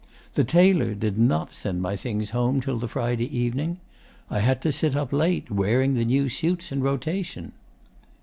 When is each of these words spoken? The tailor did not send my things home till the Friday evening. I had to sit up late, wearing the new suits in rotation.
The 0.33 0.43
tailor 0.43 0.95
did 0.95 1.19
not 1.19 1.53
send 1.53 1.79
my 1.79 1.95
things 1.95 2.31
home 2.31 2.59
till 2.59 2.79
the 2.79 2.87
Friday 2.87 3.27
evening. 3.37 3.77
I 4.31 4.39
had 4.39 4.59
to 4.63 4.71
sit 4.71 4.95
up 4.95 5.13
late, 5.13 5.51
wearing 5.51 5.93
the 5.93 6.05
new 6.05 6.27
suits 6.27 6.71
in 6.71 6.81
rotation. 6.81 7.51